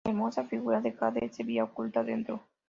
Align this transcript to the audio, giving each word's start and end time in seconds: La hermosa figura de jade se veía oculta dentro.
La 0.03 0.09
hermosa 0.13 0.45
figura 0.45 0.81
de 0.81 0.93
jade 0.93 1.29
se 1.31 1.43
veía 1.43 1.63
oculta 1.63 2.03
dentro. 2.03 2.41